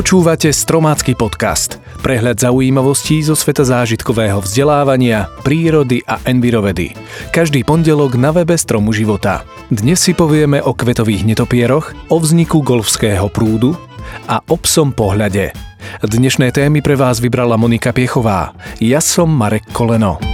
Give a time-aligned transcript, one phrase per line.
[0.00, 1.76] Počúvate Stromácky podcast.
[2.00, 6.96] Prehľad zaujímavostí zo sveta zážitkového vzdelávania, prírody a envirovedy.
[7.36, 9.44] Každý pondelok na webe Stromu života.
[9.68, 13.76] Dnes si povieme o kvetových netopieroch, o vzniku golfského prúdu
[14.24, 15.52] a o psom pohľade.
[16.00, 18.56] Dnešné témy pre vás vybrala Monika Piechová.
[18.80, 20.29] Ja som Marek Koleno.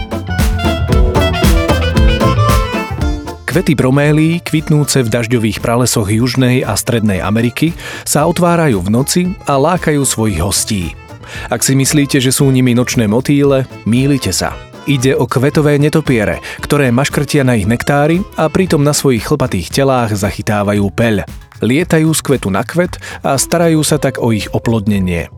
[3.56, 7.72] Kvety bromélí, kvitnúce v dažďových pralesoch Južnej a Strednej Ameriky,
[8.04, 10.92] sa otvárajú v noci a lákajú svojich hostí.
[11.48, 14.52] Ak si myslíte, že sú nimi nočné motýle, mýlite sa.
[14.84, 20.12] Ide o kvetové netopiere, ktoré maškrtia na ich nektári a pritom na svojich chlpatých telách
[20.12, 21.24] zachytávajú peľ.
[21.64, 25.32] Lietajú z kvetu na kvet a starajú sa tak o ich oplodnenie.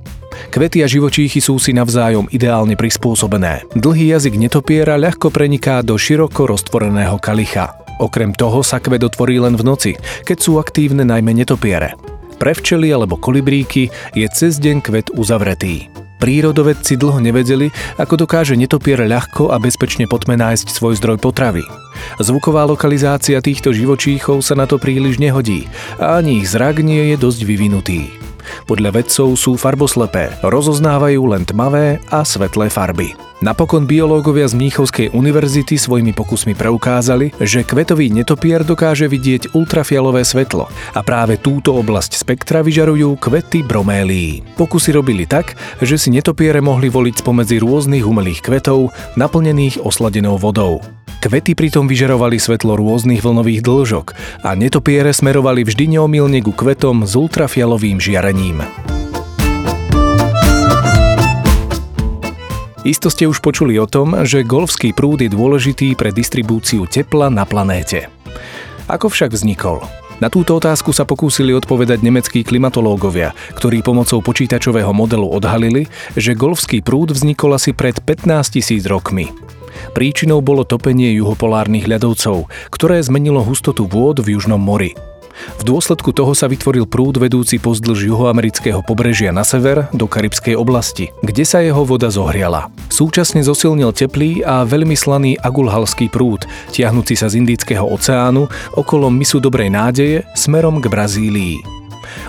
[0.50, 3.62] Kvety a živočíchy sú si navzájom ideálne prispôsobené.
[3.78, 7.77] Dlhý jazyk netopiera ľahko preniká do široko roztvoreného kalicha.
[7.98, 11.98] Okrem toho sa kvet otvorí len v noci, keď sú aktívne najmä netopiere.
[12.38, 15.90] Pre včely alebo kolibríky je cez deň kvet uzavretý.
[16.18, 21.63] Prírodovedci dlho nevedeli, ako dokáže netopier ľahko a bezpečne potme nájsť svoj zdroj potravy.
[22.18, 27.16] Zvuková lokalizácia týchto živočíchov sa na to príliš nehodí a ani ich zrak nie je
[27.18, 28.10] dosť vyvinutý.
[28.66, 33.27] Podľa vedcov sú farboslepé, rozoznávajú len tmavé a svetlé farby.
[33.38, 40.66] Napokon biológovia z Mníchovskej univerzity svojimi pokusmi preukázali, že kvetový netopier dokáže vidieť ultrafialové svetlo
[40.66, 44.42] a práve túto oblasť spektra vyžarujú kvety bromélií.
[44.59, 50.82] Pokusy robili tak, že si netopiere mohli voliť spomedzi rôznych umelých kvetov naplnených osladenou vodou.
[51.22, 54.06] Kvety pritom vyžarovali svetlo rôznych vlnových dĺžok
[54.42, 58.66] a netopiere smerovali vždy neomilne ku kvetom s ultrafialovým žiarením.
[62.87, 67.43] Isto ste už počuli o tom, že golfský prúd je dôležitý pre distribúciu tepla na
[67.43, 68.06] planéte.
[68.87, 69.82] Ako však vznikol?
[70.22, 76.78] Na túto otázku sa pokúsili odpovedať nemeckí klimatológovia, ktorí pomocou počítačového modelu odhalili, že golfský
[76.78, 79.31] prúd vznikol asi pred 15 tisíc rokmi.
[79.95, 84.95] Príčinou bolo topenie juhopolárnych ľadovcov, ktoré zmenilo hustotu vôd v Južnom mori.
[85.59, 91.10] V dôsledku toho sa vytvoril prúd vedúci pozdĺž juhoamerického pobrežia na sever do Karibskej oblasti,
[91.22, 92.69] kde sa jeho voda zohriala.
[92.91, 96.44] Súčasne zosilnil teplý a veľmi slaný agulhalský prúd,
[96.75, 101.78] tiahnúci sa z Indického oceánu okolo misu Dobrej nádeje smerom k Brazílii.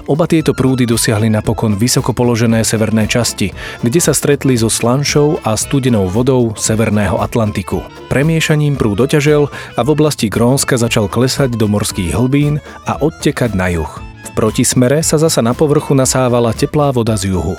[0.06, 3.50] Oba tieto prúdy dosiahli napokon vysoko položené severné časti,
[3.82, 7.82] kde sa stretli so slanšou a studenou vodou Severného Atlantiku.
[8.08, 13.72] Premiešaním prúd doťažel a v oblasti Grónska začal klesať do morských hlbín a odtekať na
[13.72, 13.92] juh.
[14.28, 17.56] V protismere sa zasa na povrchu nasávala teplá voda z juhu.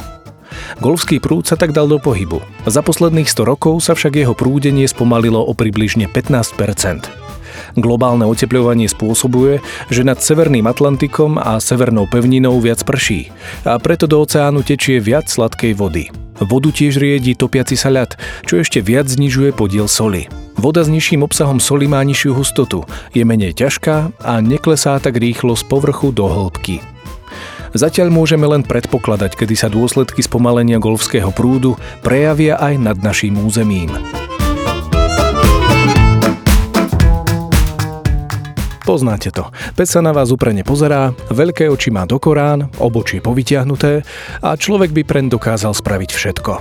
[0.82, 2.42] Golfský prúd sa tak dal do pohybu.
[2.66, 7.19] Za posledných 100 rokov sa však jeho prúdenie spomalilo o približne 15
[7.78, 13.30] Globálne oteplovanie spôsobuje, že nad Severným Atlantikom a Severnou pevninou viac prší
[13.62, 16.10] a preto do oceánu tečie viac sladkej vody.
[16.40, 18.16] Vodu tiež riedi topiaci sa ľad,
[18.48, 20.24] čo ešte viac znižuje podiel soli.
[20.56, 25.52] Voda s nižším obsahom soli má nižšiu hustotu, je menej ťažká a neklesá tak rýchlo
[25.52, 26.80] z povrchu do hĺbky.
[27.70, 34.19] Zatiaľ môžeme len predpokladať, kedy sa dôsledky spomalenia golfského prúdu prejavia aj nad naším územím.
[38.90, 39.46] Poznáte to.
[39.78, 42.18] Pec sa na vás uprene pozerá, veľké oči má do
[42.82, 44.02] obočie povytiahnuté
[44.42, 46.52] a človek by preň dokázal spraviť všetko.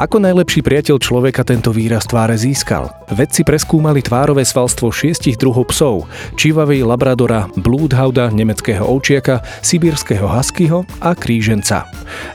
[0.00, 2.88] Ako najlepší priateľ človeka tento výraz tváre získal?
[3.12, 6.08] Vedci preskúmali tvárové svalstvo šiestich druhov psov,
[6.40, 11.84] čivavej labradora, blúdhauda, nemeckého ovčiaka, sibírskeho huskyho a kríženca.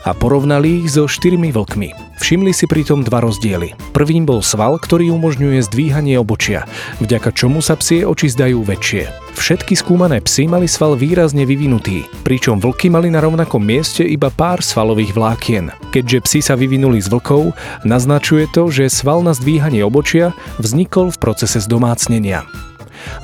[0.06, 2.09] A porovnali ich so štyrmi vlkmi.
[2.20, 3.72] Všimli si pritom dva rozdiely.
[3.96, 6.68] Prvým bol sval, ktorý umožňuje zdvíhanie obočia,
[7.00, 9.08] vďaka čomu sa psie oči zdajú väčšie.
[9.40, 14.60] Všetky skúmané psy mali sval výrazne vyvinutý, pričom vlky mali na rovnakom mieste iba pár
[14.60, 15.72] svalových vlákien.
[15.96, 17.56] Keďže psi sa vyvinuli z vlkov,
[17.88, 22.44] naznačuje to, že sval na zdvíhanie obočia vznikol v procese zdomácnenia.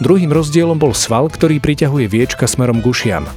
[0.01, 3.29] Druhým rozdielom bol sval, ktorý priťahuje viečka smerom k ušiam.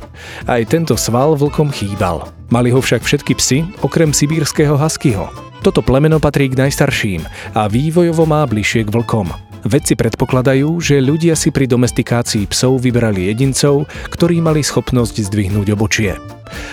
[0.47, 2.31] Aj tento sval vlkom chýbal.
[2.47, 5.48] Mali ho však všetky psy, okrem sibírskeho huskyho.
[5.59, 9.27] Toto plemeno patrí k najstarším a vývojovo má bližšie k vlkom.
[9.67, 16.15] Vedci predpokladajú, že ľudia si pri domestikácii psov vybrali jedincov, ktorí mali schopnosť zdvihnúť obočie.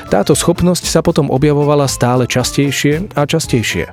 [0.07, 3.91] Táto schopnosť sa potom objavovala stále častejšie a častejšie.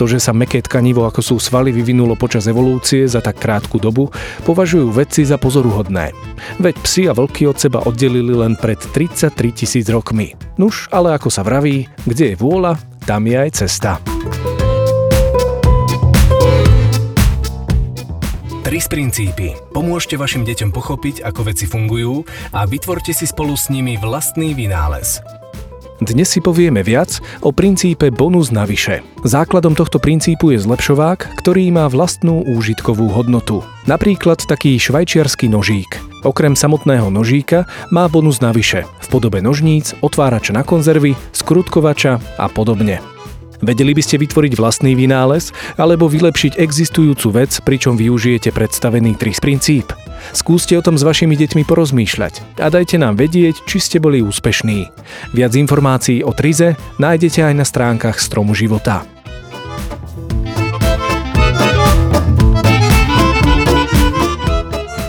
[0.00, 4.08] To, že sa meké tkanivo ako sú svaly vyvinulo počas evolúcie za tak krátku dobu,
[4.48, 6.16] považujú vedci za pozoruhodné.
[6.56, 10.32] Veď psi a vlky od seba oddelili len pred 33 tisíc rokmi.
[10.56, 14.11] Nuž, ale ako sa vraví, kde je vôľa, tam je aj cesta.
[18.72, 19.52] TRIS princípy.
[19.76, 22.24] Pomôžte vašim deťom pochopiť, ako veci fungujú
[22.56, 25.20] a vytvorte si spolu s nimi vlastný vynález.
[26.00, 29.04] Dnes si povieme viac o princípe bonus navyše.
[29.28, 33.60] Základom tohto princípu je zlepšovák, ktorý má vlastnú úžitkovú hodnotu.
[33.84, 36.00] Napríklad taký švajčiarsky nožík.
[36.24, 43.04] Okrem samotného nožíka má bonus navyše v podobe nožníc, otvárača na konzervy, skrutkovača a podobne.
[43.62, 49.94] Vedeli by ste vytvoriť vlastný vynález alebo vylepšiť existujúcu vec, pričom využijete predstavený TRIS princíp?
[50.34, 54.90] Skúste o tom s vašimi deťmi porozmýšľať a dajte nám vedieť, či ste boli úspešní.
[55.30, 59.06] Viac informácií o TRIZE nájdete aj na stránkach Stromu života.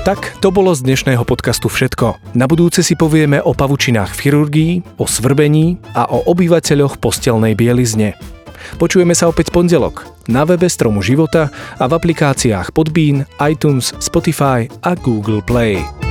[0.03, 2.35] Tak, to bolo z dnešného podcastu všetko.
[2.35, 8.32] Na budúce si povieme o pavučinách v chirurgii, o svrbení a o obyvateľoch postelnej bielizne.
[8.77, 14.93] Počujeme sa opäť pondelok na webe Stromu života a v aplikáciách Podbean, iTunes, Spotify a
[14.95, 16.02] Google Play.